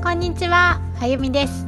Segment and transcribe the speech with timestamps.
[0.00, 1.66] こんにちは、あゆみです。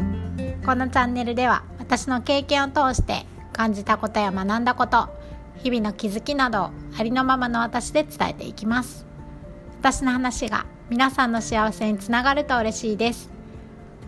[0.65, 5.09] このチャンネルでは私の経験を通して感じたことや学んだこと
[5.57, 9.05] 日々の気づきなどをありのままの私で伝えていきます。
[9.81, 13.31] 私の話が皆さんの幸せにつながると嬉しいです。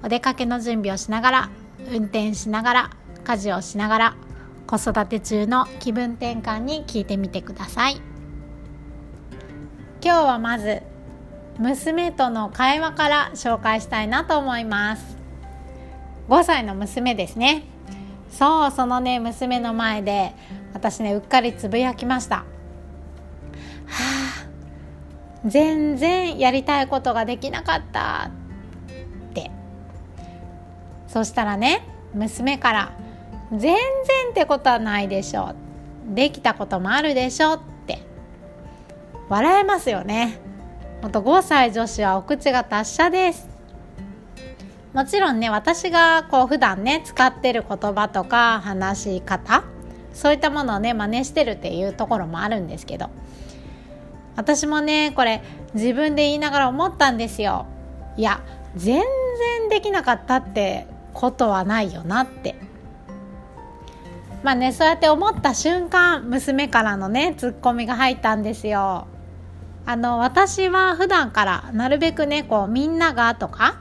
[0.05, 1.51] お出かけの準備をしながら
[1.91, 2.91] 運転しながら
[3.25, 4.17] 家事をしながら
[4.69, 8.01] 子育て中の気分転換に聞いてみてください。
[10.01, 10.83] 今日はまず
[11.59, 15.17] 娘との会話から紹介したいなと思います。
[16.29, 17.65] 5歳の娘ですね。
[18.31, 20.35] そうそのね娘の前で
[20.73, 22.37] 私ねうっかりつぶやきました。
[22.37, 22.53] はあ
[25.45, 28.31] 全然やりたいことができなかった
[29.31, 29.51] って。
[31.09, 32.93] そしたらね娘から
[33.53, 33.77] 「全然
[34.31, 35.57] ってことはないでしょう」
[36.15, 38.03] できたこともあるでしょって。
[39.29, 40.39] 笑えますよね。
[41.03, 43.49] ほんと5歳女子はお口が達者です。
[44.95, 49.65] もちろんね私がこう普段ね使ってる言葉とか話し方
[50.13, 53.09] そういったものをね真似してるっていうところもあるんですけど
[54.37, 55.43] 私もねこれ
[55.75, 57.67] 自分で言いながら思ったんですよ。
[58.17, 58.43] いや
[58.77, 59.03] 全
[59.61, 62.55] 然できなかったってことはないよなって。
[64.43, 69.07] まあねそうやって思った瞬間娘からのねツッコミが入ったんですよ。
[69.85, 73.81] あの私は普段からなるべくねこうみんながとか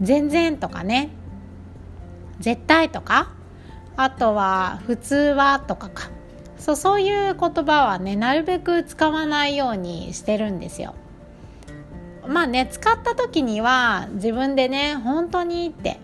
[0.00, 1.10] 全然とかね
[2.38, 3.32] 絶対とか
[3.96, 6.10] あとは普通はとかか。
[6.58, 10.94] そうそういう言葉はねなるべく使わないようにしてるんですよ。
[12.26, 15.98] まあね使った時には自分でね本当にって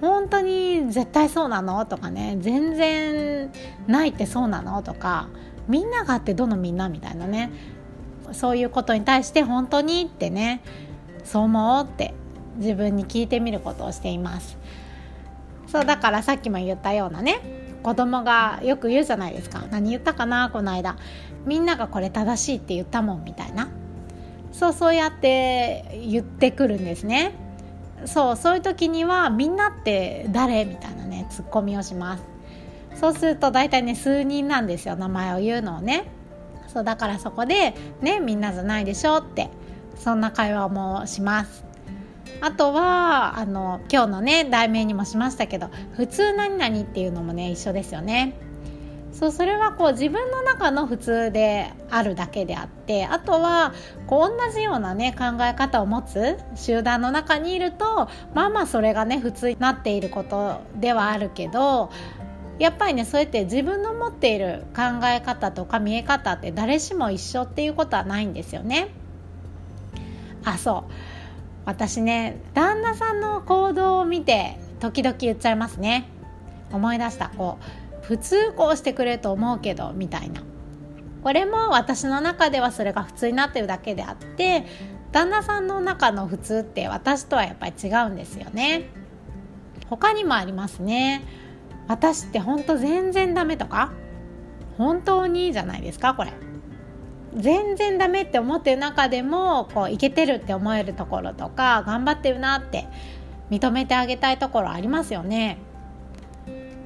[0.00, 3.52] 本当に絶対そうなのとかね全然
[3.86, 5.28] ないってそうなのとか
[5.68, 7.50] みんながあってどのみんなみたいなね
[8.32, 10.60] そういうことに対して本当にってね
[11.24, 12.14] そう思うって
[12.56, 14.58] 自分に聞いてみることをしています。
[15.66, 17.40] そうだからさっきも言ったようなね
[17.82, 19.64] 子供がよく言うじゃないですか。
[19.70, 20.96] 何言ったかなこの間。
[21.46, 23.68] みんながこれ正しいって言ったもんみたいな。
[24.52, 27.32] そうそうやって言ってくるんですね。
[28.04, 32.24] そうそういう時にはみんなって誰みたいなねツッコミをします。
[32.96, 36.10] そうすると大体ね数人なんですよ名前を言うのをね。
[36.72, 39.50] そうだからそこでねみんなじゃないでしょって
[39.96, 41.64] そんな会話もします
[42.40, 48.34] あとはあの今日のね題名にもしましたけど「普通何々」っていうのもね一緒ですよね。
[49.18, 53.72] そうそれはこう自分の中の普通であるだけであってあとは
[54.06, 61.90] こう同じようなね考え方を持つ集団の中にいるとまあまあそれがね普通になっていることではあるけど
[62.58, 68.88] やっぱりねそうやって自分の持っている考え方とか見え方って誰しも一緒っていうことはないんですよね。
[70.44, 70.92] あそう。
[71.64, 76.08] 私ね旦那さんの行動を見て時々言っちゃいますね。
[76.72, 77.28] 思い出した。
[77.28, 77.58] こ
[78.02, 80.42] う普通こうしてくれると思うけどみたいな。
[81.22, 84.66] これも私の中ではそれが普通になってるだけであって
[85.12, 88.88] 旦那さんの中の普通って私とはやっぱり違うんですよね。
[89.88, 91.24] 他にもありますね。
[91.88, 93.92] 私って本当全然ダメとか？
[94.76, 96.32] 本当にじゃないですかこれ。
[97.34, 102.86] 全然ダメって思ってる中でもこういけてるって思えるところとか頑張ってるなって
[103.50, 105.58] 認めてあげたいところありますよね。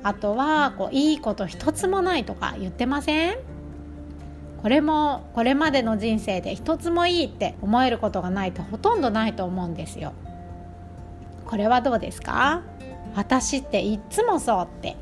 [0.02, 3.38] あとはこういいこと一つもないとか言ってません？
[4.62, 10.12] これもこれまでの人生で一つもいいって思えることがないとほとんどないと思うんですよ。
[11.46, 12.62] これはどうですか？
[13.14, 14.96] 私っていっつもそうって。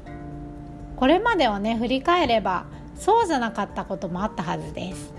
[0.97, 5.15] これまでをね振り返ればそうじゃなかったこともあったはずです。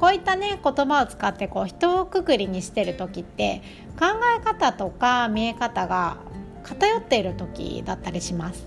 [0.00, 3.62] こういったね言葉を使ってこう人をくくりにしてる時って
[3.96, 6.16] 考え方とか見え方が
[6.64, 8.66] 偏っている時だったりします。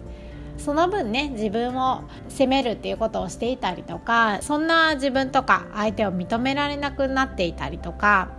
[0.58, 8.30] その分ね自分を責めるっていうことをしていたりとかそんな自分とか相手を認められなくなっていたりとか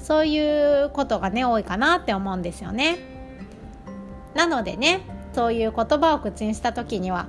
[0.00, 3.13] そういうことがね多いかなって思うんですよね。
[4.34, 5.00] なのでね
[5.32, 7.28] そういう言葉を口にした時には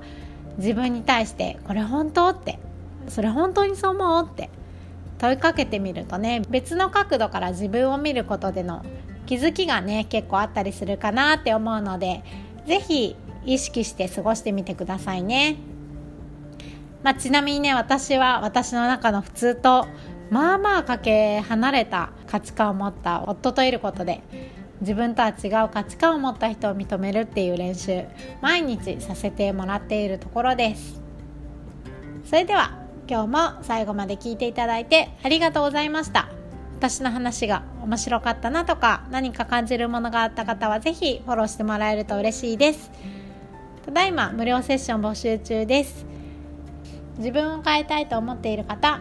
[0.58, 2.58] 自分に対して「これ本当?」って
[3.08, 4.50] 「それ本当にそう思う?」って
[5.18, 8.84] 問いかけてみるとね別の角度から自分を見ることでの
[9.26, 12.22] 気づきがね結構あったりするかなって思うので
[12.66, 15.56] 是非意識して過ごしてみてくださいね。
[17.02, 19.86] まあ、ちなみにね私は私の中の普通と
[20.30, 24.22] まあまあかけ離れた価値観を持った夫といることで
[24.80, 28.04] 自分とは違う価値観を持った人を認めるっていう練習
[28.42, 31.00] 毎日させてもらっているところです。
[32.24, 32.78] それでは
[33.08, 36.28] 今日も最後まで聞いていただいてありがとうございました。
[36.78, 42.90] 私の話が面白かったなとか何か感じるものがあった方は是非フォローしてもらえると嬉しいです。
[43.86, 46.16] ただいま無料セッション募集中です。
[47.18, 49.00] 自分を変えたいと思っている方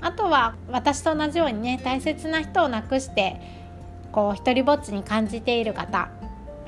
[0.00, 3.61] あとは私と同じようにね大切な人を亡くして
[4.12, 6.10] こう一りぼっちに感じている方。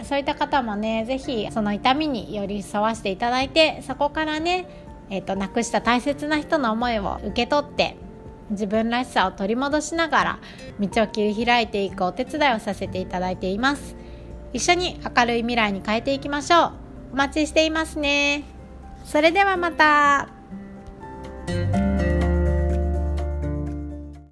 [0.03, 4.67] そういった方もね是非その痛みに寄り添わせていただいてそこからね、
[5.09, 7.97] えーと、亡くした大切な人の思いを受け取って
[8.51, 10.39] 自分らしさを取り戻しながら
[10.79, 13.97] 道を切り開いていくお手伝いをさせていただいています。
[14.53, 16.73] 一緒に明るい未来に変えていきましょう。
[17.15, 18.45] お待ちしていますね。
[19.05, 20.29] それではまた。